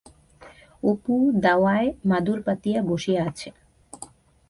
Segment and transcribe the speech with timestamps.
[0.83, 1.15] অপু
[1.41, 3.49] দাওয়ায় মাদুর পাতিয়া বসিয়া আছে।